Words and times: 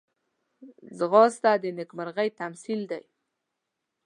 ځغاسته 0.97 1.51
د 1.63 1.63
نېکمرغۍ 1.77 2.29
تمثیل 2.41 2.81
دی 2.91 3.03